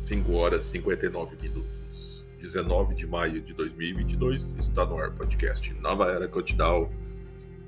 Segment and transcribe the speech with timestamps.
[0.00, 2.26] 5 horas e 59 minutos.
[2.38, 6.90] 19 de maio de 2022 está no ar podcast Nova Era Cotidal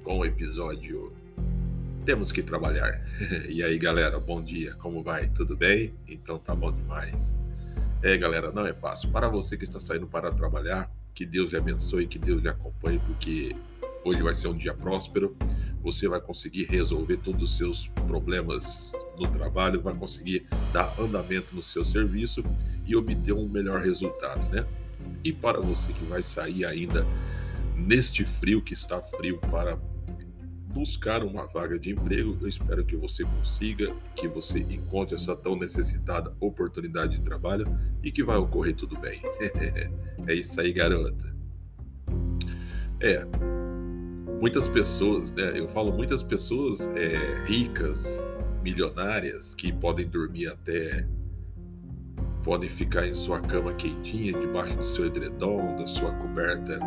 [0.03, 1.13] com o episódio
[2.07, 3.05] Temos que Trabalhar.
[3.51, 5.29] e aí galera, bom dia, como vai?
[5.29, 5.93] Tudo bem?
[6.09, 7.39] Então tá bom demais.
[8.03, 9.11] É galera, não é fácil.
[9.11, 12.99] Para você que está saindo para trabalhar, que Deus lhe abençoe, que Deus lhe acompanhe,
[13.07, 13.55] porque
[14.05, 15.37] Hoje vai ser um dia próspero.
[15.83, 21.63] Você vai conseguir resolver todos os seus problemas no trabalho, vai conseguir dar andamento no
[21.63, 22.45] seu serviço
[22.87, 24.67] e obter um melhor resultado, né?
[25.25, 27.07] E para você que vai sair ainda
[27.77, 29.79] neste frio que está frio para
[30.73, 35.55] buscar uma vaga de emprego, eu espero que você consiga, que você encontre essa tão
[35.55, 37.67] necessitada oportunidade de trabalho
[38.03, 39.21] e que vai ocorrer tudo bem.
[40.27, 41.33] é isso aí, garota.
[43.01, 43.27] É,
[44.43, 45.53] muitas pessoas, né?
[45.55, 48.27] Eu falo muitas pessoas é, ricas,
[48.61, 51.07] milionárias, que podem dormir até.
[52.43, 56.81] podem ficar em sua cama quentinha, debaixo do seu edredom, da sua coberta.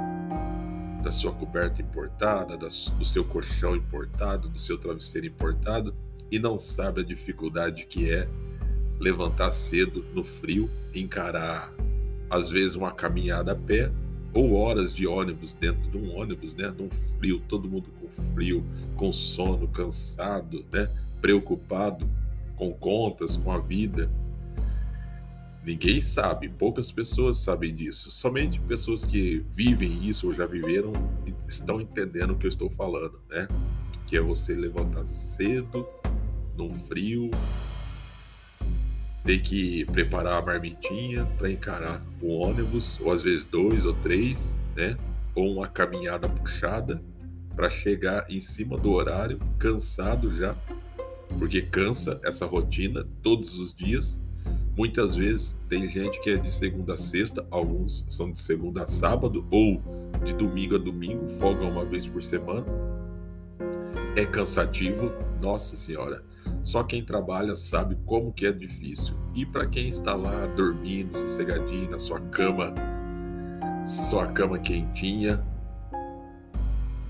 [1.01, 5.95] Da sua coberta importada, da, do seu colchão importado, do seu travesseiro importado,
[6.29, 8.27] e não sabe a dificuldade que é
[8.99, 11.73] levantar cedo no frio, encarar
[12.29, 13.89] às vezes uma caminhada a pé
[14.35, 16.67] ou horas de ônibus dentro de um ônibus, né?
[16.77, 20.91] Num frio, todo mundo com frio, com sono, cansado, né?
[21.21, 22.05] Preocupado
[22.57, 24.11] com contas, com a vida.
[25.65, 28.11] Ninguém sabe, poucas pessoas sabem disso.
[28.11, 30.91] Somente pessoas que vivem isso ou já viveram
[31.47, 33.47] estão entendendo o que eu estou falando, né?
[34.05, 35.87] Que é você levantar cedo,
[36.57, 37.31] num frio,
[39.25, 44.55] ter que preparar a marmitinha para encarar o ônibus, ou às vezes dois ou três,
[44.75, 44.95] né?
[45.33, 47.03] Ou uma caminhada puxada
[47.55, 50.55] para chegar em cima do horário, cansado já,
[51.39, 54.21] porque cansa essa rotina todos os dias.
[54.77, 58.87] Muitas vezes tem gente que é de segunda a sexta, alguns são de segunda a
[58.87, 59.81] sábado ou
[60.23, 62.65] de domingo a domingo, folga uma vez por semana.
[64.15, 66.21] É cansativo, nossa senhora
[66.63, 69.15] só quem trabalha sabe como que é difícil.
[69.33, 72.73] E para quem está lá dormindo, sossegadinho na sua cama,
[73.83, 75.43] sua cama quentinha,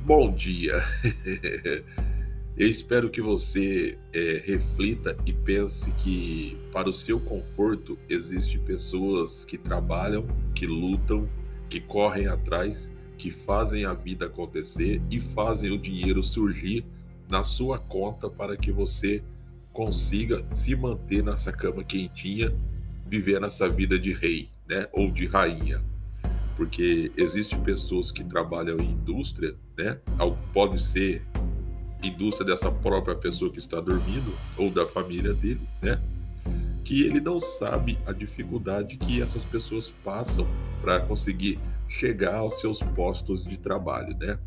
[0.06, 0.73] bom dia.
[2.57, 9.44] Eu espero que você é, reflita e pense que para o seu conforto existem pessoas
[9.44, 11.29] que trabalham, que lutam,
[11.69, 16.85] que correm atrás, que fazem a vida acontecer e fazem o dinheiro surgir
[17.29, 19.23] na sua conta para que você
[19.73, 22.53] consiga se manter nessa cama quentinha,
[23.05, 25.83] viver nessa vida de rei, né, ou de rainha.
[26.55, 29.99] Porque existem pessoas que trabalham em indústria, né,
[30.53, 31.21] pode ser
[32.01, 36.01] indústria dessa própria pessoa que está dormindo ou da família dele, né,
[36.83, 40.47] que ele não sabe a dificuldade que essas pessoas passam
[40.81, 41.59] para conseguir
[41.89, 44.37] chegar aos seus postos de trabalho, né?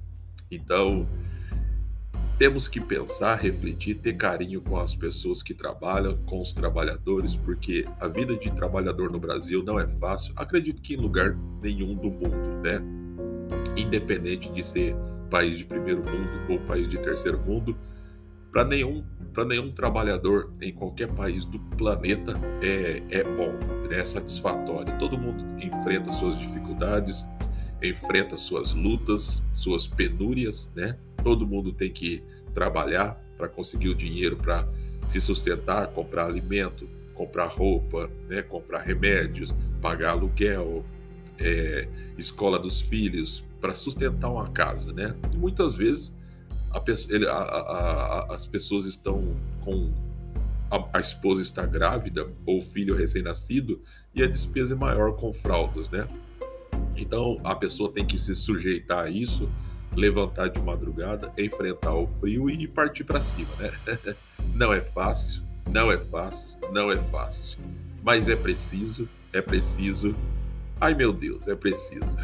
[0.50, 1.08] Então,
[2.38, 7.84] temos que pensar, refletir, ter carinho com as pessoas que trabalham, com os trabalhadores, porque
[7.98, 10.32] a vida de trabalhador no Brasil não é fácil.
[10.36, 12.80] Acredito que em lugar nenhum do mundo, né?
[13.76, 14.94] Independente de ser
[15.28, 17.76] país de primeiro mundo ou país de terceiro mundo,
[18.52, 23.52] para nenhum para nenhum trabalhador em qualquer país do planeta é, é bom,
[23.88, 24.00] né?
[24.00, 24.96] é satisfatório.
[24.98, 27.26] Todo mundo enfrenta suas dificuldades,
[27.82, 30.96] enfrenta suas lutas, suas penúrias, né?
[31.28, 32.22] Todo mundo tem que
[32.54, 34.66] trabalhar para conseguir o dinheiro para
[35.06, 38.40] se sustentar, comprar alimento, comprar roupa, né?
[38.40, 40.86] comprar remédios, pagar aluguel,
[41.38, 45.14] é, escola dos filhos, para sustentar uma casa, né?
[45.30, 46.14] E muitas vezes
[46.70, 49.92] a, ele, a, a, as pessoas estão com
[50.94, 53.82] a, esposa está grávida ou o filho recém-nascido
[54.14, 56.08] e a despesa é maior com fraldas, né?
[56.96, 59.46] Então a pessoa tem que se sujeitar a isso,
[59.98, 63.72] levantar de madrugada, enfrentar o frio e partir para cima, né?
[64.54, 67.58] Não é fácil, não é fácil, não é fácil,
[68.02, 70.16] mas é preciso, é preciso.
[70.80, 72.16] Ai meu Deus, é preciso.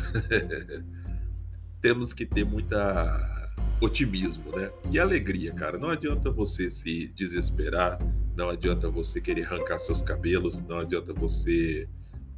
[1.83, 4.71] Temos que ter muita otimismo, né?
[4.91, 5.77] E alegria, cara.
[5.77, 7.99] Não adianta você se desesperar,
[8.35, 11.87] não adianta você querer arrancar seus cabelos, não adianta você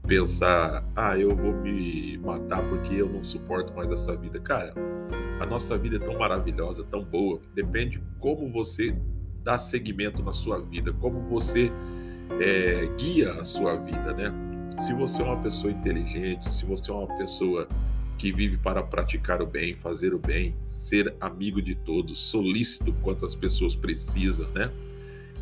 [0.07, 4.41] pensar, ah, eu vou me matar porque eu não suporto mais essa vida.
[4.41, 4.75] Cara,
[5.41, 7.41] a nossa vida é tão maravilhosa, tão boa.
[7.55, 8.97] Depende como você
[9.43, 11.71] dá seguimento na sua vida, como você
[12.41, 14.33] é, guia a sua vida, né?
[14.79, 17.69] Se você é uma pessoa inteligente, se você é uma pessoa
[18.19, 23.25] que vive para praticar o bem, fazer o bem, ser amigo de todos, solícito quanto
[23.25, 24.71] as pessoas precisam, né?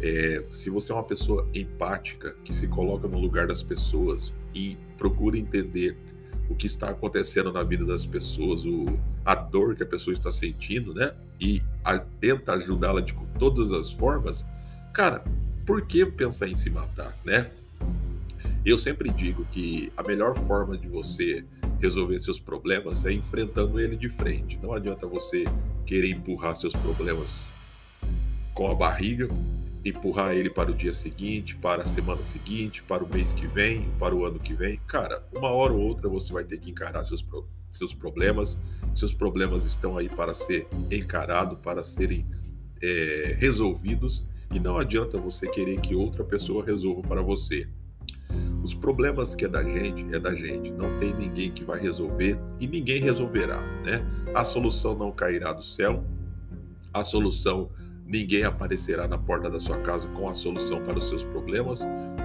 [0.01, 4.77] É, se você é uma pessoa empática, que se coloca no lugar das pessoas e
[4.99, 5.97] procura entender
[6.51, 8.87] o que está acontecendo na vida das pessoas, o,
[9.25, 11.13] a dor que a pessoa está sentindo, né?
[11.41, 14.47] E a, tenta ajudá-la de todas as formas,
[14.93, 15.25] cara,
[15.67, 17.51] por que pensar em se matar, né?
[18.65, 21.45] Eu sempre digo que a melhor forma de você
[21.81, 24.59] resolver seus problemas é enfrentando ele de frente.
[24.63, 25.45] Não adianta você
[25.85, 27.51] querer empurrar seus problemas
[28.55, 29.29] com a barriga,
[29.85, 33.91] empurrar ele para o dia seguinte, para a semana seguinte, para o mês que vem,
[33.99, 34.81] para o ano que vem.
[34.87, 37.25] Cara, uma hora ou outra você vai ter que encarar seus,
[37.77, 38.59] seus problemas.
[38.95, 42.27] Seus problemas estão aí para ser encarado, para serem
[42.83, 44.27] é, resolvidos.
[44.53, 47.69] E não adianta você querer que outra pessoa resolva para você.
[48.63, 50.71] Os problemas que é da gente, é da gente.
[50.73, 54.05] Não tem ninguém que vai resolver e ninguém resolverá, né?
[54.35, 56.05] A solução não cairá do céu.
[56.93, 57.71] A solução
[58.07, 61.81] ninguém aparecerá na porta da sua casa com a solução para os seus problemas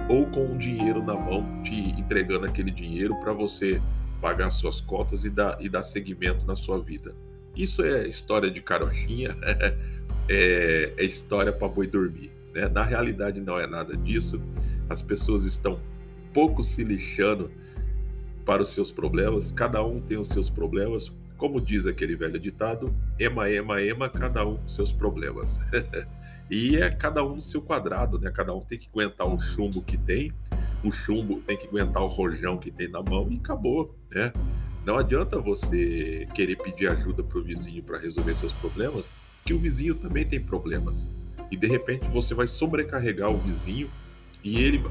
[0.08, 3.80] ou com um dinheiro na mão te entregando aquele dinheiro para você
[4.20, 7.14] pagar suas cotas e dar, e dar seguimento na sua vida.
[7.56, 9.36] Isso é história de carochinha,
[10.28, 12.32] é, é história para boi dormir.
[12.54, 12.68] Né?
[12.68, 14.40] Na realidade, não é nada disso.
[14.88, 15.80] As pessoas estão
[16.32, 17.50] pouco se lixando
[18.44, 21.12] para os seus problemas, cada um tem os seus problemas.
[21.36, 25.60] Como diz aquele velho ditado, ema, ema, ema, cada um com seus problemas.
[26.50, 28.30] e é cada um no seu quadrado, né?
[28.30, 30.32] Cada um tem que aguentar o chumbo que tem,
[30.82, 34.32] o chumbo tem que aguentar o rojão que tem na mão e acabou, né?
[34.84, 39.12] Não adianta você querer pedir ajuda para o vizinho para resolver seus problemas,
[39.44, 41.08] que o vizinho também tem problemas.
[41.50, 43.88] E de repente você vai sobrecarregar o vizinho
[44.42, 44.82] e ele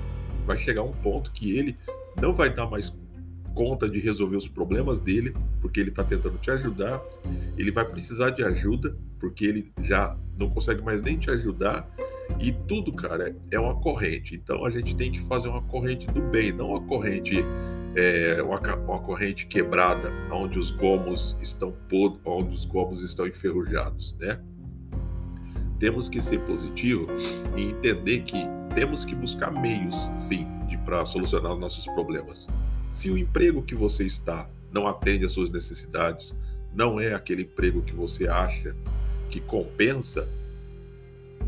[0.46, 1.76] vai chegar um ponto que ele
[2.16, 2.94] não vai dar mais
[3.54, 7.02] conta de resolver os problemas dele, porque ele está tentando te ajudar.
[7.58, 11.90] Ele vai precisar de ajuda, porque ele já não consegue mais nem te ajudar.
[12.40, 14.36] E tudo, cara, é uma corrente.
[14.36, 17.44] Então a gente tem que fazer uma corrente do bem, não uma corrente
[17.96, 24.16] é, uma, uma, corrente quebrada, onde os gomos estão pod, onde os gomos estão enferrujados,
[24.20, 24.40] né?
[25.80, 27.08] Temos que ser positivo
[27.56, 28.38] e entender que
[28.76, 30.46] temos que buscar meios, sim,
[30.86, 32.48] para solucionar os nossos problemas.
[32.92, 36.36] Se o emprego que você está não atende às suas necessidades,
[36.74, 38.76] não é aquele emprego que você acha
[39.30, 40.28] que compensa,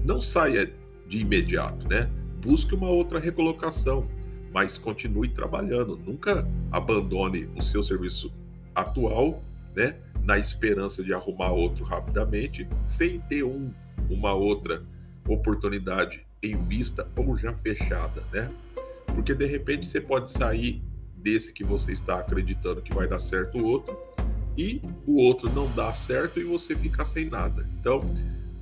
[0.06, 0.72] não saia
[1.08, 2.10] de imediato, né?
[2.42, 4.08] Busque uma outra recolocação,
[4.54, 5.98] mas continue trabalhando.
[5.98, 8.34] Nunca abandone o seu serviço
[8.74, 9.44] atual,
[9.76, 9.96] né?
[10.24, 13.74] Na esperança de arrumar outro rapidamente, sem ter um,
[14.10, 14.84] uma outra
[15.28, 18.50] oportunidade em vista ou já fechada, né?
[19.14, 20.82] Porque de repente você pode sair
[21.16, 23.96] desse que você está acreditando que vai dar certo o outro
[24.58, 27.68] e o outro não dá certo e você fica sem nada.
[27.80, 28.02] Então,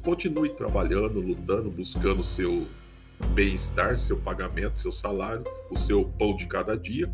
[0.02, 2.68] continue trabalhando, lutando, buscando seu
[3.34, 7.14] bem-estar, seu pagamento, seu salário, o seu pão de cada dia,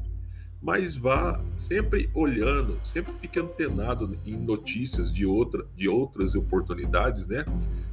[0.62, 7.44] mas vá sempre olhando, sempre fique antenado em notícias de, outra, de outras oportunidades, né?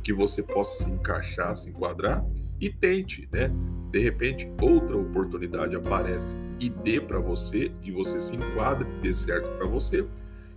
[0.03, 2.25] Que você possa se encaixar, se enquadrar
[2.61, 3.51] e tente, né?
[3.91, 9.51] De repente, outra oportunidade aparece e dê para você e você se enquadre, dê certo
[9.59, 10.07] para você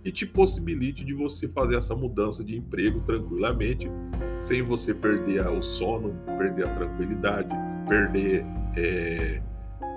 [0.06, 3.90] e te possibilite de você fazer essa mudança de emprego tranquilamente,
[4.38, 7.48] sem você perder o sono, perder a tranquilidade,
[7.88, 8.46] perder
[8.76, 9.42] é,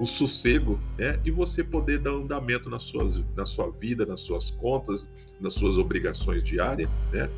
[0.02, 1.20] o sossego, né?
[1.24, 5.08] E você poder dar andamento nas suas, na sua vida, nas suas contas,
[5.40, 7.30] nas suas obrigações diárias, né?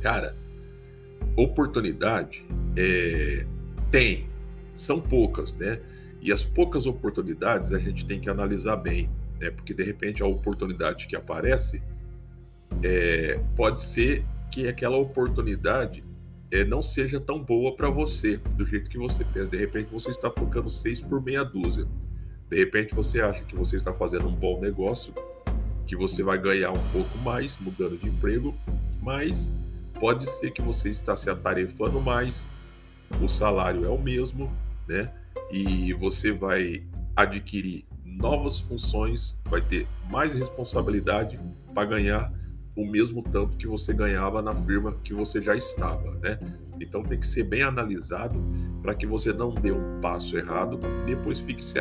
[0.00, 0.34] Cara,
[1.36, 2.42] oportunidade
[2.74, 3.46] é,
[3.90, 4.30] tem,
[4.74, 5.78] são poucas, né?
[6.22, 9.10] E as poucas oportunidades a gente tem que analisar bem,
[9.42, 9.50] né?
[9.50, 11.82] Porque de repente a oportunidade que aparece
[12.82, 16.04] é, pode ser que aquela oportunidade
[16.48, 19.48] é, não seja tão boa para você, do jeito que você pensa.
[19.48, 21.88] De repente você está tocando seis por meia dúzia.
[22.48, 25.12] De repente você acha que você está fazendo um bom negócio,
[25.86, 28.54] que você vai ganhar um pouco mais mudando de emprego,
[29.02, 29.58] mas
[29.98, 32.48] pode ser que você está se atarefando mais,
[33.20, 34.52] o salário é o mesmo,
[34.86, 35.12] né?
[35.50, 36.84] E você vai
[37.16, 37.84] adquirir
[38.16, 41.38] novas funções, vai ter mais responsabilidade
[41.74, 42.32] para ganhar
[42.76, 46.38] o mesmo tanto que você ganhava na firma que você já estava, né?
[46.80, 48.40] Então tem que ser bem analisado
[48.80, 51.78] para que você não dê um passo errado e depois fique se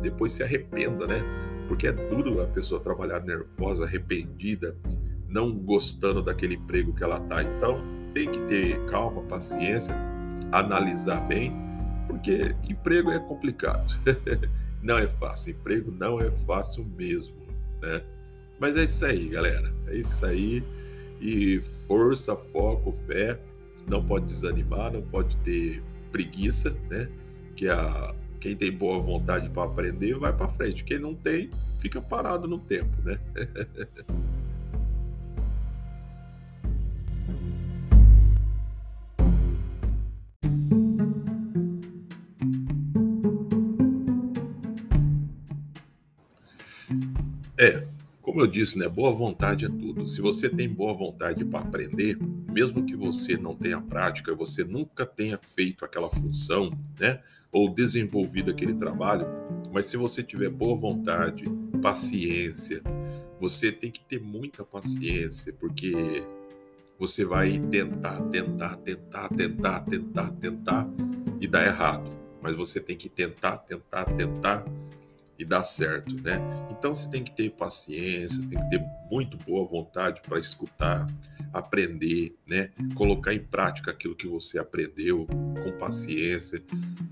[0.00, 1.22] depois se arrependa, né?
[1.68, 4.76] Porque é duro a pessoa trabalhar nervosa, arrependida,
[5.28, 7.42] não gostando daquele emprego que ela tá.
[7.42, 7.80] Então
[8.12, 9.96] tem que ter calma, paciência
[10.50, 11.52] analisar bem,
[12.06, 13.94] porque emprego é complicado.
[14.82, 17.36] não é fácil, emprego não é fácil mesmo,
[17.80, 18.02] né?
[18.58, 19.74] Mas é isso aí, galera.
[19.88, 20.62] É isso aí.
[21.20, 23.40] E força, foco, fé.
[23.86, 27.08] Não pode desanimar, não pode ter preguiça, né?
[27.56, 30.82] Que a quem tem boa vontade para aprender vai para frente.
[30.82, 31.48] Quem não tem,
[31.78, 33.16] fica parado no tempo, né?
[47.62, 47.86] É,
[48.20, 50.08] como eu disse, né, boa vontade é tudo.
[50.08, 52.18] Se você tem boa vontade para aprender,
[52.50, 57.20] mesmo que você não tenha prática, você nunca tenha feito aquela função, né,
[57.52, 59.28] ou desenvolvido aquele trabalho,
[59.72, 61.44] mas se você tiver boa vontade,
[61.80, 62.82] paciência,
[63.38, 66.24] você tem que ter muita paciência, porque
[66.98, 70.90] você vai tentar, tentar, tentar, tentar, tentar, tentar
[71.40, 72.10] e dá errado.
[72.42, 74.64] Mas você tem que tentar, tentar, tentar
[75.42, 76.38] e dar certo, né?
[76.70, 81.06] Então você tem que ter paciência, tem que ter muito boa vontade para escutar,
[81.52, 82.70] aprender, né?
[82.94, 86.62] Colocar em prática aquilo que você aprendeu com paciência,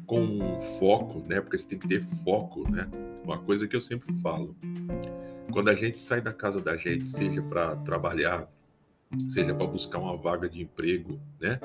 [0.07, 1.41] com foco, né?
[1.41, 2.89] Porque você tem que ter foco, né?
[3.25, 4.57] Uma coisa que eu sempre falo.
[5.53, 8.49] Quando a gente sai da casa da gente, seja para trabalhar,
[9.29, 11.59] seja para buscar uma vaga de emprego, né?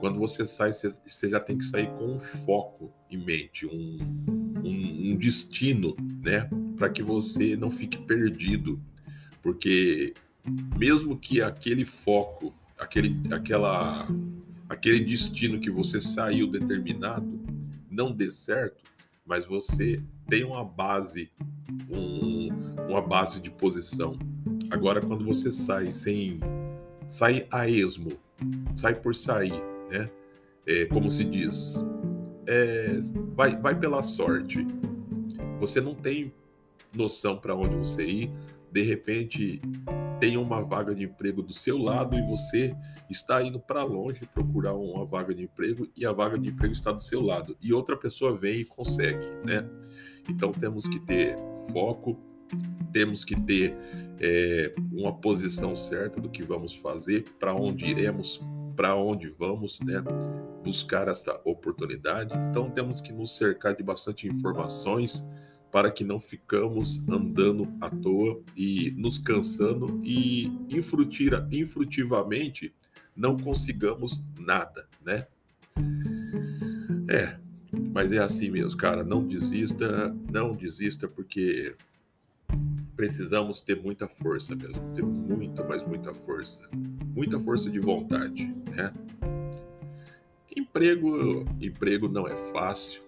[0.00, 3.98] Quando você sai, você já tem que sair com um foco em mente, um,
[4.64, 6.48] um, um destino, né?
[6.76, 8.80] Para que você não fique perdido,
[9.42, 10.14] porque
[10.76, 14.08] mesmo que aquele foco, aquele, aquela,
[14.68, 17.26] aquele destino que você saiu determinado
[17.90, 18.82] não dê certo,
[19.26, 21.30] mas você tem uma base,
[21.90, 22.48] um,
[22.88, 24.18] uma base de posição.
[24.70, 26.40] Agora, quando você sai sem
[27.06, 28.12] sai a esmo,
[28.76, 29.52] sai por sair,
[29.90, 30.10] né?
[30.66, 31.82] É, como se diz,
[32.48, 32.98] é,
[33.34, 34.66] vai, vai pela sorte.
[35.60, 36.32] Você não tem
[36.94, 38.32] noção para onde você ir.
[38.72, 39.60] De repente,
[40.18, 42.74] tem uma vaga de emprego do seu lado e você
[43.10, 46.90] está indo para longe procurar uma vaga de emprego e a vaga de emprego está
[46.90, 49.68] do seu lado e outra pessoa vem e consegue, né?
[50.28, 51.38] Então temos que ter
[51.72, 52.18] foco,
[52.92, 53.74] temos que ter
[54.20, 58.40] é, uma posição certa do que vamos fazer, para onde iremos,
[58.78, 60.00] para onde vamos, né?
[60.62, 62.32] Buscar esta oportunidade.
[62.48, 65.26] Então temos que nos cercar de bastante informações
[65.72, 72.72] para que não ficamos andando à toa e nos cansando e infrutira, infrutivamente
[73.16, 75.26] não consigamos nada, né?
[77.10, 77.36] É,
[77.92, 79.02] mas é assim mesmo, cara.
[79.02, 81.74] Não desista, não desista, porque
[82.98, 86.68] precisamos ter muita força mesmo, ter muita, mas muita força,
[87.14, 88.92] muita força de vontade, né?
[90.54, 93.00] Emprego, emprego não é fácil.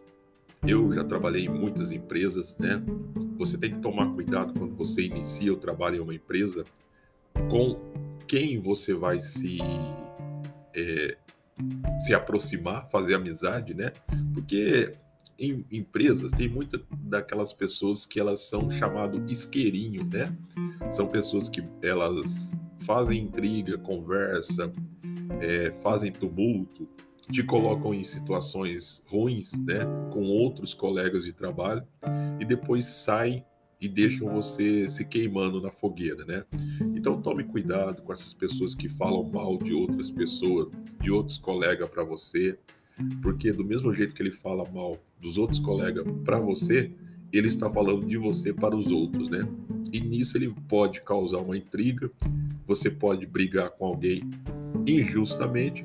[0.64, 2.80] Eu já trabalhei em muitas empresas, né?
[3.37, 6.64] Você tem que tomar cuidado quando você inicia o trabalho em uma empresa
[7.50, 7.76] com
[8.28, 9.59] quem você vai se
[10.73, 11.16] é,
[11.99, 13.92] se aproximar, fazer amizade, né?
[14.32, 14.94] Porque
[15.40, 20.37] em empresas tem muitas daquelas pessoas que elas são chamado isqueirinho, né?
[20.92, 24.70] São pessoas que elas fazem intriga, conversa,
[25.40, 26.87] é, fazem tumulto,
[27.30, 29.80] te colocam em situações ruins, né?
[30.12, 31.87] Com outros colegas de trabalho
[32.38, 33.42] e depois saem
[33.80, 36.44] e deixam você se queimando na fogueira, né?
[36.94, 40.68] Então tome cuidado com essas pessoas que falam mal de outras pessoas,
[41.00, 42.59] de outros colegas para você,
[43.23, 46.90] porque do mesmo jeito que ele fala mal dos outros colegas para você,
[47.33, 49.47] ele está falando de você para os outros, né?
[49.92, 52.11] E nisso ele pode causar uma intriga,
[52.66, 54.23] você pode brigar com alguém
[54.87, 55.85] injustamente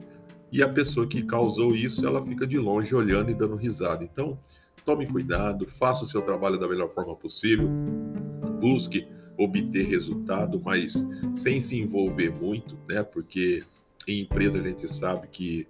[0.52, 4.04] e a pessoa que causou isso, ela fica de longe olhando e dando risada.
[4.04, 4.40] Então,
[4.86, 7.68] tome cuidado, faça o seu trabalho da melhor forma possível,
[8.62, 9.06] busque
[9.38, 13.04] obter resultado, mas sem se envolver muito, né?
[13.04, 13.64] Porque
[14.08, 15.68] em empresa a gente sabe que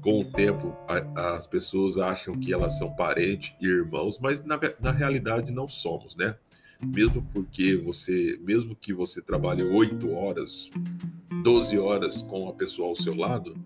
[0.00, 4.58] com o tempo a, as pessoas acham que elas são parentes e irmãos, mas na,
[4.80, 6.36] na realidade não somos, né?
[6.82, 10.70] Mesmo porque você, mesmo que você trabalhe 8 horas,
[11.42, 13.56] 12 horas com a pessoa ao seu lado,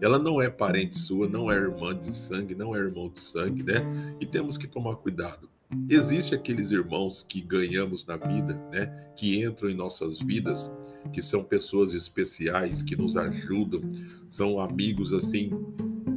[0.00, 3.62] ela não é parente sua, não é irmã de sangue, não é irmão de sangue,
[3.62, 3.80] né?
[4.20, 5.48] E temos que tomar cuidado.
[5.88, 8.86] Existem aqueles irmãos que ganhamos na vida, né?
[9.14, 10.70] Que entram em nossas vidas,
[11.12, 13.82] que são pessoas especiais, que nos ajudam,
[14.28, 15.50] são amigos assim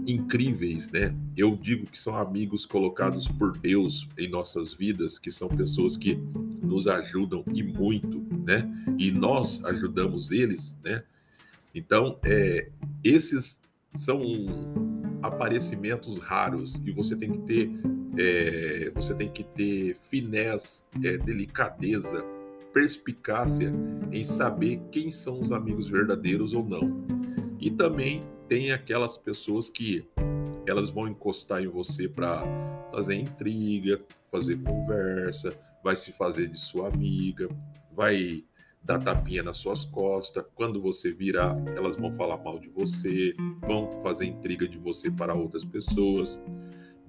[0.07, 1.15] incríveis, né?
[1.35, 6.15] Eu digo que são amigos colocados por Deus em nossas vidas, que são pessoas que
[6.61, 8.69] nos ajudam e muito, né?
[8.97, 11.03] E nós ajudamos eles, né?
[11.75, 12.69] Então, é,
[13.03, 13.61] esses
[13.95, 14.21] são
[15.21, 17.71] aparecimentos raros e você tem que ter
[18.17, 22.25] é, você tem que ter finesse, é, delicadeza,
[22.73, 23.73] perspicácia
[24.11, 27.05] em saber quem são os amigos verdadeiros ou não.
[27.59, 30.05] E também tem aquelas pessoas que
[30.65, 32.43] elas vão encostar em você para
[32.91, 33.99] fazer intriga,
[34.29, 35.53] fazer conversa,
[35.83, 37.49] vai se fazer de sua amiga,
[37.93, 38.43] vai
[38.83, 40.43] dar tapinha nas suas costas.
[40.55, 45.33] Quando você virar, elas vão falar mal de você, vão fazer intriga de você para
[45.33, 46.37] outras pessoas,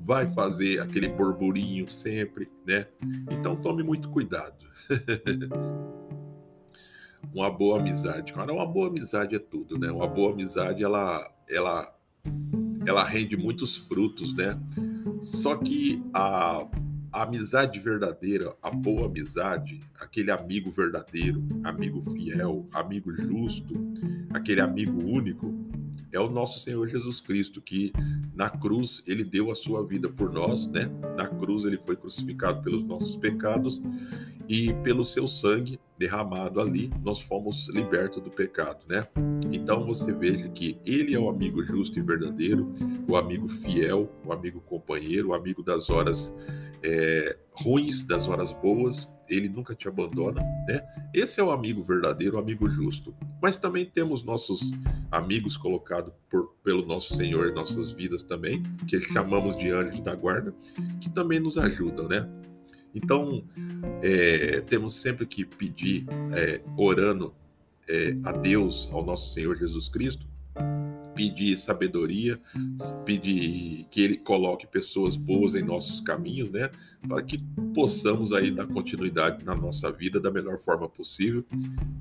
[0.03, 2.87] vai fazer aquele burburinho sempre, né?
[3.31, 4.67] Então tome muito cuidado.
[7.33, 9.91] uma boa amizade, cara, uma boa amizade é tudo, né?
[9.91, 11.95] Uma boa amizade ela ela
[12.85, 14.61] ela rende muitos frutos, né?
[15.23, 16.67] Só que a
[17.13, 23.75] a amizade verdadeira, a boa amizade, aquele amigo verdadeiro, amigo fiel, amigo justo,
[24.33, 25.53] aquele amigo único,
[26.13, 27.93] é o nosso Senhor Jesus Cristo, que
[28.35, 30.91] na cruz ele deu a sua vida por nós, né?
[31.17, 33.83] Na cruz ele foi crucificado pelos nossos pecados
[34.49, 39.07] e pelo seu sangue derramado ali, nós fomos libertos do pecado, né?
[39.53, 42.73] Então você veja que ele é o amigo justo e verdadeiro,
[43.09, 46.35] o amigo fiel, o amigo companheiro, o amigo das horas
[46.83, 50.83] é, ruins, das horas boas, ele nunca te abandona, né?
[51.15, 53.15] Esse é o amigo verdadeiro, o amigo justo.
[53.41, 54.71] Mas também temos nossos
[55.11, 60.15] amigos colocados por, pelo nosso Senhor em nossas vidas também, que chamamos de anjos da
[60.15, 60.55] guarda,
[61.01, 62.29] que também nos ajudam, né?
[62.95, 63.45] Então,
[64.03, 67.35] é, temos sempre que pedir, é, orando
[67.89, 70.27] é, a Deus, ao nosso Senhor Jesus Cristo,
[71.23, 72.37] pedir sabedoria,
[73.07, 76.69] pedir que Ele coloque pessoas boas em nossos caminhos, né?
[77.07, 77.39] Para que
[77.73, 81.45] possamos aí dar continuidade na nossa vida da melhor forma possível,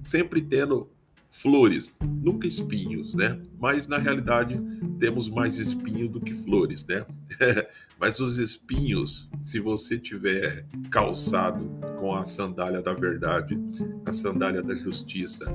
[0.01, 0.89] sempre tendo
[1.29, 3.39] flores, nunca espinhos, né?
[3.59, 4.59] Mas na realidade
[4.97, 7.05] temos mais espinhos do que flores, né?
[7.99, 13.55] Mas os espinhos, se você tiver calçado com a sandália da verdade,
[14.03, 15.45] a sandália da justiça,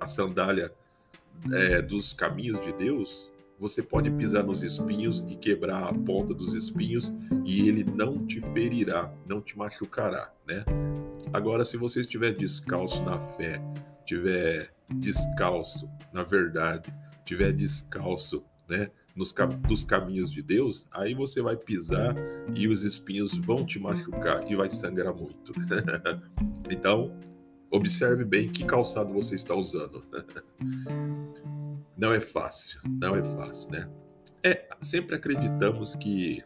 [0.00, 0.72] a sandália
[1.52, 6.54] é, dos caminhos de Deus, você pode pisar nos espinhos e quebrar a ponta dos
[6.54, 7.12] espinhos
[7.44, 10.64] e ele não te ferirá, não te machucará, né?
[11.32, 13.60] Agora, se você estiver descalço na fé,
[14.00, 19.34] estiver descalço na verdade, estiver descalço, né, nos
[19.68, 22.14] dos caminhos de Deus, aí você vai pisar
[22.54, 25.52] e os espinhos vão te machucar e vai sangrar muito.
[26.70, 27.14] então,
[27.70, 30.04] observe bem que calçado você está usando.
[31.96, 33.88] não é fácil, não é fácil, né?
[34.42, 36.42] É, sempre acreditamos que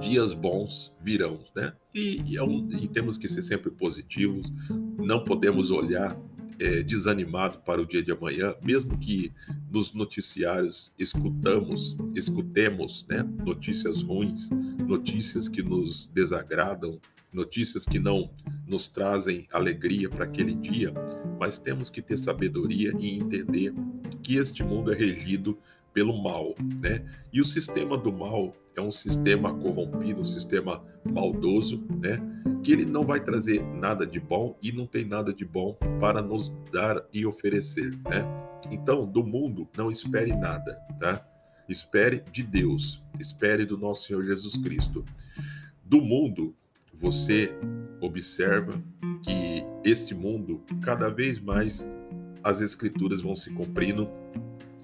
[0.00, 1.72] dias bons virão, né?
[1.94, 2.42] E, e, é
[2.82, 4.52] e temos que ser sempre positivos,
[4.98, 6.18] não podemos olhar
[6.58, 9.32] é, desanimado para o dia de amanhã, mesmo que
[9.70, 14.50] nos noticiários escutamos, escutemos né, notícias ruins,
[14.86, 17.00] notícias que nos desagradam,
[17.34, 18.30] notícias que não
[18.66, 20.92] nos trazem alegria para aquele dia,
[21.38, 23.74] mas temos que ter sabedoria e entender
[24.22, 25.58] que este mundo é regido
[25.92, 27.04] pelo mal, né?
[27.32, 32.18] E o sistema do mal é um sistema corrompido, um sistema maldoso, né?
[32.62, 36.20] Que ele não vai trazer nada de bom e não tem nada de bom para
[36.20, 38.26] nos dar e oferecer, né?
[38.70, 41.24] Então, do mundo não espere nada, tá?
[41.68, 45.04] Espere de Deus, espere do nosso Senhor Jesus Cristo.
[45.84, 46.54] Do mundo,
[46.94, 47.54] você
[48.00, 48.82] observa
[49.22, 51.90] que este mundo, cada vez mais
[52.42, 54.08] as escrituras vão se cumprindo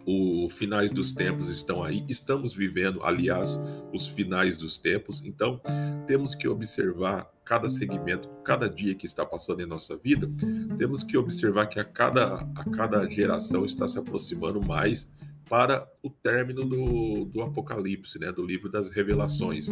[0.06, 3.60] os finais dos tempos estão aí, estamos vivendo, aliás,
[3.92, 5.60] os finais dos tempos, então
[6.06, 10.30] temos que observar cada segmento, cada dia que está passando em nossa vida,
[10.78, 15.12] temos que observar que a cada, a cada geração está se aproximando mais
[15.48, 19.68] para o término do, do Apocalipse, né, do livro das Revelações.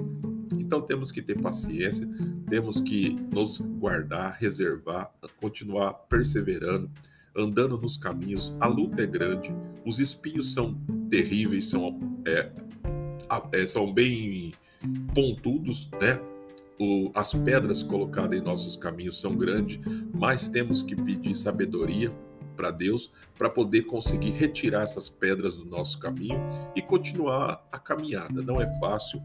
[0.57, 2.09] Então temos que ter paciência,
[2.49, 6.91] temos que nos guardar, reservar, continuar perseverando
[7.39, 9.55] andando nos caminhos, a luta é grande,
[9.87, 10.75] os espinhos são
[11.09, 12.51] terríveis, são, é,
[13.53, 14.53] é, são bem
[15.15, 16.21] pontudos, né?
[16.81, 19.81] O, as pedras colocadas em nossos caminhos são grandes,
[20.15, 22.13] mas temos que pedir sabedoria
[22.57, 26.41] para Deus para poder conseguir retirar essas pedras do nosso caminho
[26.75, 28.43] e continuar a caminhada.
[28.43, 29.21] Não é fácil.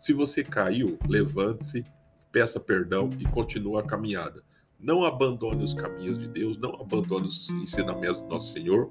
[0.00, 1.84] Se você caiu, levante-se,
[2.32, 4.42] peça perdão e continue a caminhada.
[4.80, 8.90] Não abandone os caminhos de Deus, não abandone os ensinamentos do nosso Senhor.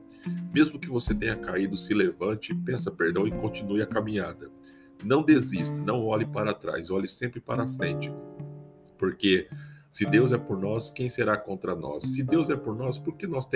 [0.54, 4.52] Mesmo que você tenha caído, se levante, peça perdão e continue a caminhada.
[5.04, 8.14] Não desista, não olhe para trás, olhe sempre para frente.
[8.96, 9.50] Porque
[9.90, 12.04] se Deus é por nós, quem será contra nós?
[12.04, 13.50] Se Deus é por nós, por que nós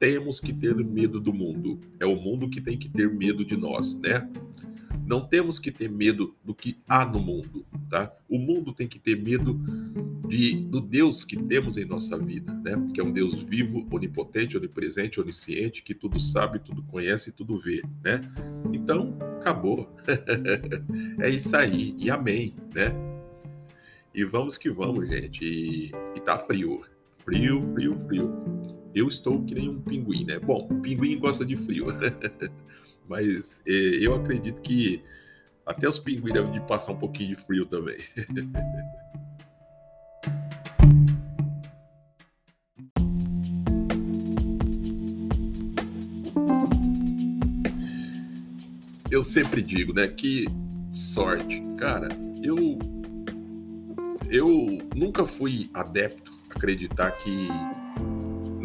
[0.00, 1.78] temos que ter medo do mundo?
[2.00, 4.28] É o mundo que tem que ter medo de nós, né?
[5.06, 8.12] Não temos que ter medo do que há no mundo, tá?
[8.28, 9.58] O mundo tem que ter medo
[10.28, 12.86] de, do Deus que temos em nossa vida, né?
[12.92, 17.58] Que é um Deus vivo, onipotente, onipresente, onisciente, que tudo sabe, tudo conhece e tudo
[17.58, 18.20] vê, né?
[18.72, 19.94] Então, acabou.
[21.20, 22.94] é isso aí, e amém, né?
[24.14, 25.44] E vamos que vamos, gente.
[25.44, 26.82] E, e tá frio.
[27.24, 28.34] Frio, frio, frio.
[28.94, 30.38] Eu estou que nem um pinguim, né?
[30.38, 31.86] Bom, pinguim gosta de frio.
[33.08, 35.02] Mas é, eu acredito que
[35.64, 37.96] até os pinguins devem de passar um pouquinho de frio também.
[49.10, 50.46] eu sempre digo, né, que
[50.90, 52.08] sorte, cara,
[52.42, 52.78] eu
[54.30, 57.48] eu nunca fui adepto a acreditar que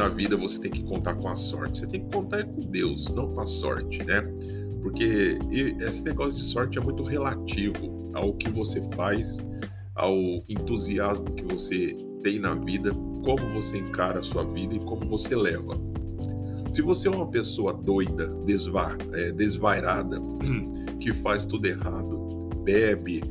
[0.03, 1.79] na vida você tem que contar com a sorte.
[1.79, 4.21] Você tem que contar com Deus, não com a sorte, né?
[4.81, 5.39] Porque
[5.79, 9.37] esse negócio de sorte é muito relativo ao que você faz,
[9.95, 10.17] ao
[10.49, 12.91] entusiasmo que você tem na vida,
[13.23, 15.73] como você encara a sua vida e como você leva.
[16.69, 20.17] Se você é uma pessoa doida, desva é, desvairada,
[20.99, 23.21] que faz tudo errado, bebe,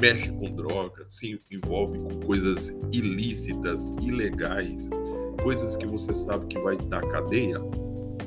[0.00, 4.90] mexe com droga, se envolve com coisas ilícitas, ilegais,
[5.42, 7.58] coisas que você sabe que vai dar cadeia,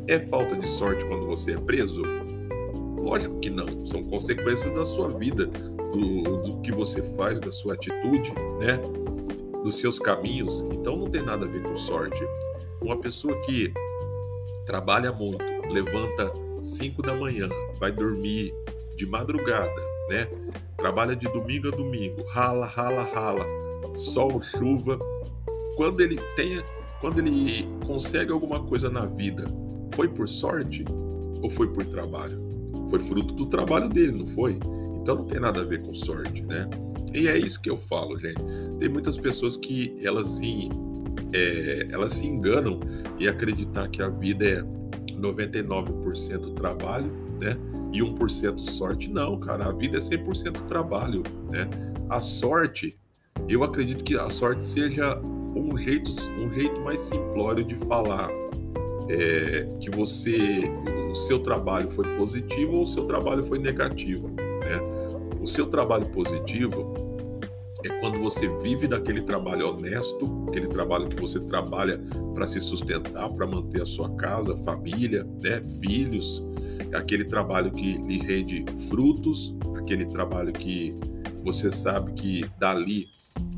[0.07, 2.03] é falta de sorte quando você é preso?
[2.97, 7.73] Lógico que não, são consequências da sua vida, do, do que você faz, da sua
[7.73, 8.79] atitude, né?
[9.63, 10.61] Dos seus caminhos.
[10.71, 12.23] Então não tem nada a ver com sorte.
[12.81, 13.71] Uma pessoa que
[14.65, 17.47] trabalha muito, levanta 5 da manhã,
[17.79, 18.53] vai dormir
[18.95, 20.27] de madrugada, né?
[20.77, 23.45] Trabalha de domingo a domingo, rala, rala, rala,
[23.95, 24.97] sol, chuva.
[25.75, 26.63] Quando ele tenha,
[27.03, 29.45] quando ele consegue alguma coisa na vida,
[29.91, 30.85] foi por sorte
[31.41, 32.41] ou foi por trabalho?
[32.89, 34.57] Foi fruto do trabalho dele, não foi?
[35.01, 36.65] Então não tem nada a ver com sorte, né?
[37.13, 38.41] E é isso que eu falo, gente.
[38.79, 40.69] Tem muitas pessoas que elas se
[41.33, 42.79] é, elas se enganam
[43.19, 44.63] e acreditar que a vida é
[45.11, 47.57] 99% trabalho, né?
[47.91, 49.09] E 1% sorte.
[49.09, 51.69] Não, cara, a vida é 100% trabalho, né?
[52.09, 52.97] A sorte,
[53.49, 55.21] eu acredito que a sorte seja
[55.55, 58.29] um jeito, um jeito mais simplório de falar
[59.09, 60.63] é, que você,
[61.09, 64.79] o seu trabalho foi positivo ou o seu trabalho foi negativo, né?
[65.41, 66.93] O seu trabalho positivo
[67.83, 72.01] é quando você vive daquele trabalho honesto, aquele trabalho que você trabalha
[72.33, 76.41] para se sustentar, para manter a sua casa, família, né, filhos,
[76.93, 80.95] aquele trabalho que lhe rende frutos, aquele trabalho que
[81.43, 83.07] você sabe que dali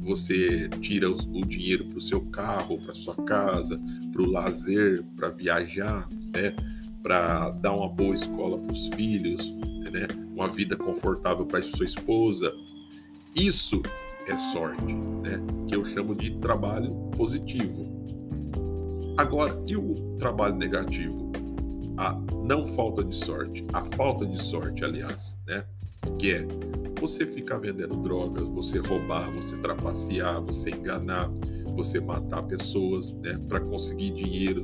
[0.06, 5.30] você tira o, dinheiro para o seu carro, para sua casa, para o lazer, para
[5.30, 6.56] viajar, né?
[7.02, 9.52] para dar uma boa escola para os filhos,
[9.92, 10.08] né?
[10.34, 12.54] uma vida confortável para sua esposa.
[13.36, 13.82] Isso
[14.28, 15.42] é sorte, né?
[15.68, 17.92] que eu chamo de trabalho positivo.
[19.18, 21.32] Agora, e o trabalho negativo?
[21.98, 22.14] A
[22.46, 25.66] não falta de sorte, a falta de sorte, aliás, né?
[26.18, 26.48] Que é
[27.00, 31.30] você ficar vendendo drogas, você roubar, você trapacear, você enganar,
[31.76, 33.40] você matar pessoas né?
[33.48, 34.64] para conseguir dinheiro,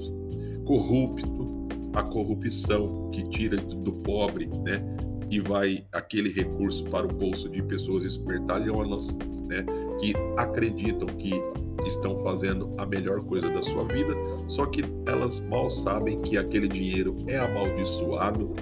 [0.66, 4.82] corrupto, a corrupção que tira do pobre, né?
[5.30, 9.66] E vai aquele recurso para o bolso de pessoas espertalhonas, né,
[10.00, 11.32] que acreditam que
[11.86, 14.14] estão fazendo a melhor coisa da sua vida,
[14.48, 18.54] só que elas mal sabem que aquele dinheiro é amaldiçoado,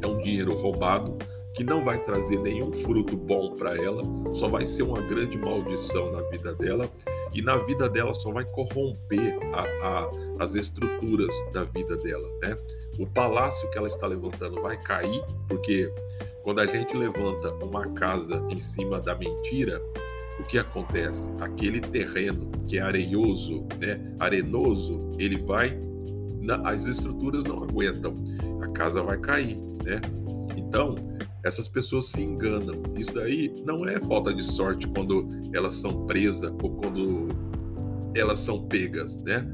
[0.00, 1.16] é um dinheiro roubado
[1.56, 4.02] que não vai trazer nenhum fruto bom para ela,
[4.34, 6.88] só vai ser uma grande maldição na vida dela
[7.32, 12.58] e na vida dela só vai corromper a, a, as estruturas da vida dela, né?
[12.98, 15.90] O palácio que ela está levantando vai cair, porque
[16.42, 19.82] quando a gente levanta uma casa em cima da mentira,
[20.38, 21.32] o que acontece?
[21.40, 25.78] Aquele terreno que é areioso, né, arenoso, ele vai,
[26.64, 28.14] as estruturas não aguentam,
[28.60, 30.02] a casa vai cair, né?
[30.56, 30.96] Então,
[31.46, 32.82] essas pessoas se enganam.
[32.96, 37.28] Isso daí não é falta de sorte quando elas são presas ou quando
[38.14, 39.46] elas são pegas, né?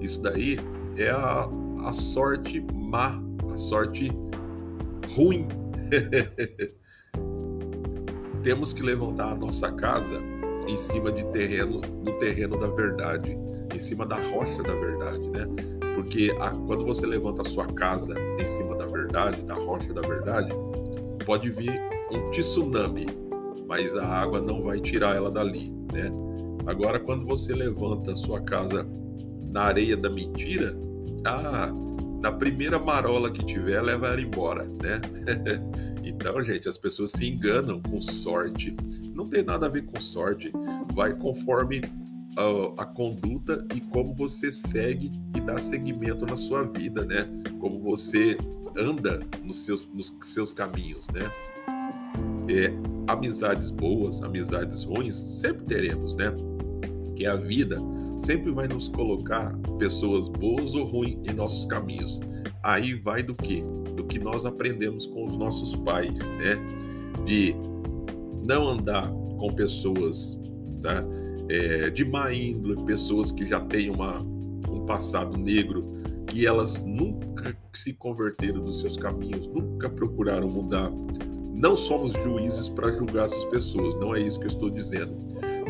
[0.00, 0.58] Isso daí
[0.96, 1.48] é a,
[1.84, 4.10] a sorte má, a sorte
[5.14, 5.46] ruim.
[8.42, 10.20] temos que levantar a nossa casa
[10.68, 13.36] em cima de terreno, no terreno da verdade,
[13.74, 15.46] em cima da rocha da verdade, né?
[15.94, 20.00] Porque a, quando você levanta a sua casa em cima da verdade, da rocha da
[20.00, 20.50] verdade,
[21.26, 21.78] pode vir
[22.12, 23.06] um tsunami,
[23.66, 26.10] mas a água não vai tirar ela dali, né?
[26.64, 28.88] Agora, quando você levanta a sua casa
[29.50, 30.74] na areia da mentira,
[31.24, 31.72] ah,
[32.22, 35.00] na primeira marola que tiver, leva ela embora, né?
[36.02, 38.74] então, gente, as pessoas se enganam com sorte.
[39.12, 40.52] Não tem nada a ver com sorte.
[40.94, 41.82] Vai conforme
[42.36, 47.28] a, a conduta e como você segue e dá seguimento na sua vida, né?
[47.58, 48.36] Como você
[48.76, 51.30] anda nos seus, nos seus caminhos, né?
[52.48, 52.72] É,
[53.06, 56.34] amizades boas, amizades ruins, sempre teremos, né?
[57.14, 57.80] Que a vida
[58.16, 62.20] sempre vai nos colocar pessoas boas ou ruins em nossos caminhos.
[62.62, 63.62] Aí vai do que?
[63.94, 66.56] Do que nós aprendemos com os nossos pais, né?
[67.24, 67.54] De
[68.46, 70.38] não andar com pessoas,
[70.80, 71.04] tá?
[71.48, 74.18] É, de má índole, pessoas que já têm uma,
[74.68, 75.94] um passado negro,
[76.26, 77.35] que elas nunca
[77.72, 80.90] se converteram dos seus caminhos, nunca procuraram mudar.
[81.54, 85.14] Não somos juízes para julgar essas pessoas, não é isso que eu estou dizendo.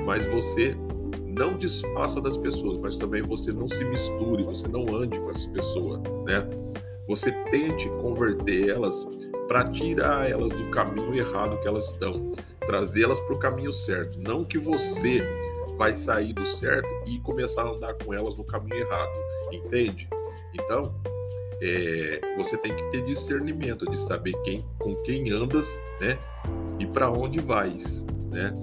[0.05, 0.77] Mas você
[1.25, 5.47] não desfaça das pessoas, mas também você não se misture, você não ande com essas
[5.47, 6.49] pessoas, né?
[7.07, 9.07] Você tente converter elas
[9.47, 12.33] para tirar elas do caminho errado que elas estão,
[12.67, 14.19] trazê-las para o caminho certo.
[14.19, 15.23] Não que você
[15.77, 19.13] vai sair do certo e começar a andar com elas no caminho errado,
[19.53, 20.09] entende?
[20.55, 20.95] Então,
[21.63, 26.19] é, você tem que ter discernimento de saber quem, com quem andas, né?
[26.79, 28.55] E para onde vais, né?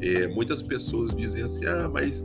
[0.00, 2.24] É, muitas pessoas dizem assim, ah, mas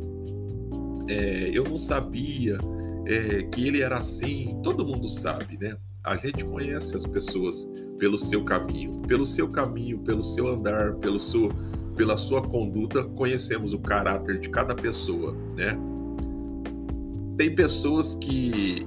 [1.07, 2.57] é, eu não sabia
[3.05, 4.59] é, que ele era assim.
[4.63, 5.75] Todo mundo sabe, né?
[6.03, 11.19] A gente conhece as pessoas pelo seu caminho, pelo seu caminho, pelo seu andar, pelo
[11.19, 11.49] seu,
[11.95, 15.77] pela sua conduta, conhecemos o caráter de cada pessoa, né?
[17.37, 18.85] Tem pessoas que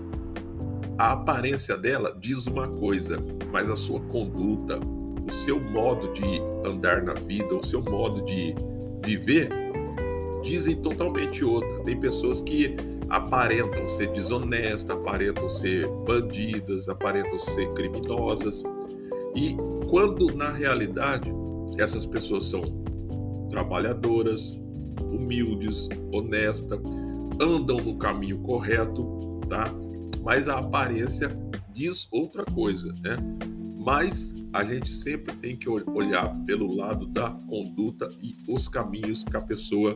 [0.97, 3.19] a aparência dela diz uma coisa,
[3.53, 8.55] mas a sua conduta, o seu modo de andar na vida, o seu modo de
[9.03, 9.49] viver,
[10.43, 11.83] dizem totalmente outra.
[11.83, 12.77] Tem pessoas que
[13.09, 18.63] aparentam ser desonestas, aparentam ser bandidas, aparentam ser criminosas.
[19.35, 19.57] E
[19.89, 21.33] quando na realidade
[21.77, 22.63] essas pessoas são
[23.51, 24.61] trabalhadoras,
[25.01, 26.79] humildes, honestas,
[27.41, 29.75] andam no caminho correto, tá?
[30.25, 31.37] Mas a aparência
[31.73, 33.17] diz outra coisa, né?
[33.79, 39.37] Mas a gente sempre tem que olhar pelo lado da conduta e os caminhos que
[39.37, 39.95] a pessoa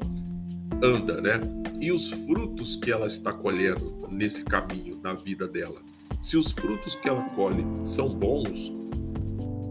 [0.83, 1.41] anda, né?
[1.81, 5.81] E os frutos que ela está colhendo nesse caminho na vida dela.
[6.21, 8.73] Se os frutos que ela colhe são bons,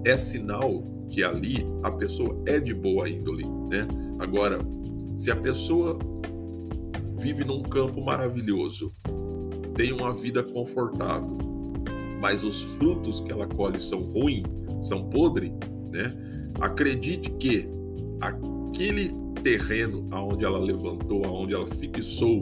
[0.03, 3.87] é sinal que ali a pessoa é de boa índole, né?
[4.19, 4.59] Agora,
[5.15, 5.99] se a pessoa
[7.17, 8.93] vive num campo maravilhoso,
[9.77, 11.37] tem uma vida confortável,
[12.19, 14.43] mas os frutos que ela colhe são ruins,
[14.81, 15.51] são podres,
[15.93, 16.11] né?
[16.59, 17.69] Acredite que
[18.19, 19.09] aquele
[19.43, 22.39] terreno aonde ela levantou, aonde ela fixou,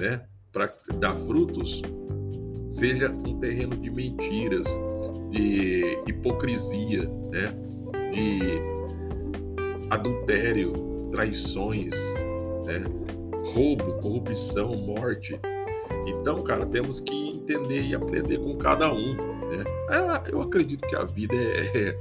[0.00, 0.22] né,
[0.52, 1.82] para dar frutos,
[2.70, 4.66] seja um terreno de mentiras,
[5.30, 7.52] de hipocrisia, né,
[8.12, 8.40] de
[9.90, 10.72] adultério,
[11.10, 11.92] traições,
[12.64, 12.84] né,
[13.52, 15.34] roubo, corrupção, morte.
[16.06, 19.14] Então, cara, temos que entender e aprender com cada um.
[19.14, 19.64] Né?
[20.30, 21.98] Eu acredito que a vida é, é,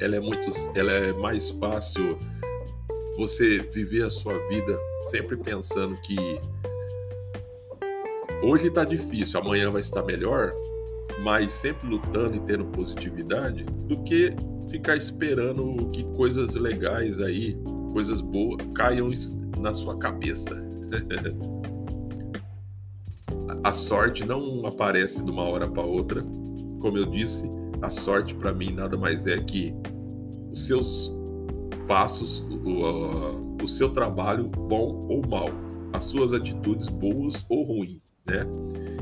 [0.00, 2.18] ela é muito, ela é mais fácil
[3.16, 6.16] você viver a sua vida sempre pensando que
[8.42, 10.54] hoje está difícil, amanhã vai estar melhor,
[11.22, 14.34] mas sempre lutando e tendo positividade, do que
[14.68, 17.58] ficar esperando que coisas legais aí,
[17.92, 19.10] coisas boas, caiam
[19.58, 20.64] na sua cabeça.
[23.62, 26.24] a sorte não aparece de uma hora para outra.
[26.80, 27.50] Como eu disse,
[27.82, 29.74] a sorte para mim nada mais é que
[30.50, 31.14] os seus
[31.86, 35.48] passos, o, o seu trabalho bom ou mal,
[35.92, 38.46] as suas atitudes boas ou ruins, né?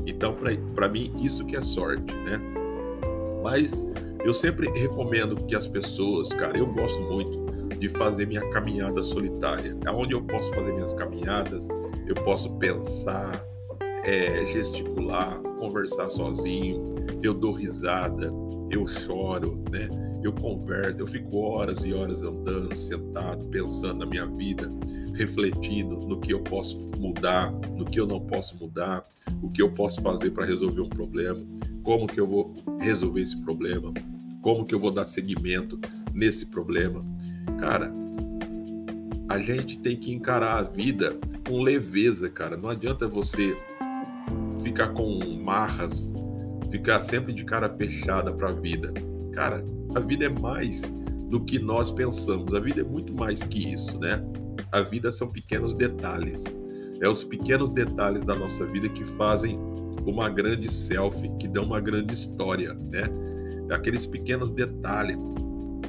[0.05, 0.35] Então,
[0.73, 2.39] para mim, isso que é sorte, né?
[3.43, 3.87] Mas
[4.25, 9.77] eu sempre recomendo que as pessoas, cara, eu gosto muito de fazer minha caminhada solitária.
[9.85, 11.69] É onde eu posso fazer minhas caminhadas,
[12.05, 13.41] eu posso pensar,
[14.03, 18.31] é, gesticular, conversar sozinho, eu dou risada,
[18.69, 19.89] eu choro, né?
[20.21, 24.69] Eu converso, eu fico horas e horas andando, sentado, pensando na minha vida,
[25.15, 29.07] refletindo no que eu posso mudar, no que eu não posso mudar,
[29.41, 31.41] o que eu posso fazer para resolver um problema,
[31.83, 33.93] como que eu vou resolver esse problema,
[34.41, 35.79] como que eu vou dar seguimento
[36.13, 37.05] nesse problema.
[37.57, 37.93] Cara,
[39.29, 42.57] a gente tem que encarar a vida com leveza, cara.
[42.57, 43.57] Não adianta você
[44.69, 46.13] ficar com marras,
[46.69, 48.93] ficar sempre de cara fechada para a vida.
[49.33, 50.95] Cara, a vida é mais
[51.27, 52.53] do que nós pensamos.
[52.53, 54.23] A vida é muito mais que isso, né?
[54.71, 56.55] A vida são pequenos detalhes.
[57.01, 59.59] É os pequenos detalhes da nossa vida que fazem
[60.05, 63.09] uma grande selfie, que dão uma grande história, né?
[63.71, 65.17] Aqueles pequenos detalhes,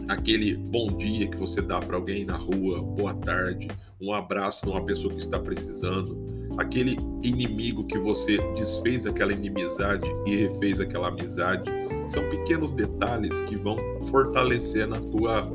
[0.09, 3.69] aquele bom dia que você dá para alguém na rua, boa tarde,
[4.01, 6.30] um abraço de uma pessoa que está precisando,
[6.61, 11.70] aquele inimigo que você desfez aquela inimizade e refez aquela amizade,
[12.07, 15.53] São pequenos detalhes que vão fortalecendo a tua,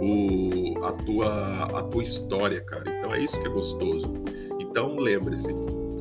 [0.00, 2.84] o, a tua, a tua história, cara.
[2.98, 4.12] Então é isso que é gostoso.
[4.60, 5.54] Então lembre-se,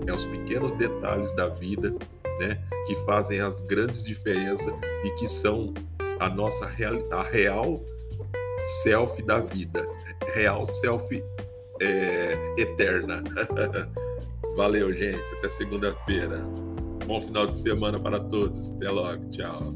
[0.06, 1.96] é os pequenos detalhes da vida,
[2.40, 4.74] né, que fazem as grandes diferenças
[5.06, 5.74] e que são
[6.20, 7.82] a nossa real, a real
[8.84, 9.88] self da vida,
[10.36, 11.24] real self
[11.82, 13.24] é, eterna.
[14.60, 15.24] Valeu, gente.
[15.36, 16.40] Até segunda-feira.
[17.08, 18.72] Bom final de semana para todos.
[18.72, 19.30] Até logo.
[19.30, 19.74] Tchau.